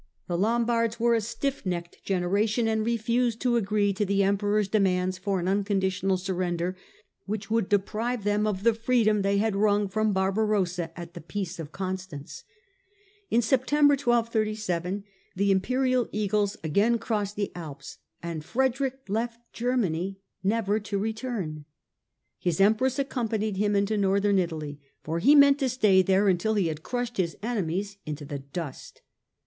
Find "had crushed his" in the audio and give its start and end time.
26.69-27.37